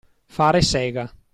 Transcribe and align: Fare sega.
Fare 0.25 0.61
sega. 0.63 1.11